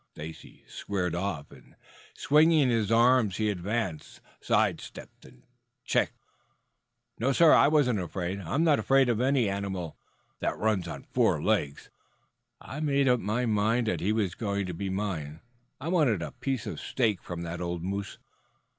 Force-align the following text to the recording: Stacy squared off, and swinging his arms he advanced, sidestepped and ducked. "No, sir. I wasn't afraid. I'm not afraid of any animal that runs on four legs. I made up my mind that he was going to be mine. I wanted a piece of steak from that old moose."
Stacy 0.15 0.63
squared 0.67 1.13
off, 1.13 1.51
and 1.51 1.75
swinging 2.15 2.69
his 2.69 2.91
arms 2.91 3.37
he 3.37 3.51
advanced, 3.51 4.19
sidestepped 4.39 5.23
and 5.25 5.43
ducked. 5.87 6.13
"No, 7.19 7.31
sir. 7.31 7.53
I 7.53 7.67
wasn't 7.67 7.99
afraid. 7.99 8.41
I'm 8.41 8.63
not 8.63 8.79
afraid 8.79 9.09
of 9.09 9.21
any 9.21 9.47
animal 9.47 9.95
that 10.39 10.57
runs 10.57 10.87
on 10.87 11.03
four 11.03 11.39
legs. 11.39 11.91
I 12.59 12.79
made 12.79 13.07
up 13.07 13.19
my 13.19 13.45
mind 13.45 13.85
that 13.85 13.99
he 13.99 14.11
was 14.11 14.33
going 14.33 14.65
to 14.65 14.73
be 14.73 14.89
mine. 14.89 15.39
I 15.79 15.87
wanted 15.89 16.23
a 16.23 16.31
piece 16.31 16.65
of 16.65 16.79
steak 16.79 17.21
from 17.21 17.43
that 17.43 17.61
old 17.61 17.83
moose." 17.83 18.17